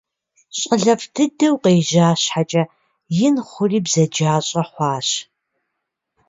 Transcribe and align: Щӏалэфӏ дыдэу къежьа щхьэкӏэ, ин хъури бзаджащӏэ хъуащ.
Щӏалэфӏ 0.57 1.05
дыдэу 1.13 1.55
къежьа 1.63 2.09
щхьэкӏэ, 2.21 2.63
ин 3.27 3.35
хъури 3.49 3.79
бзаджащӏэ 3.85 4.61
хъуащ. 4.71 5.07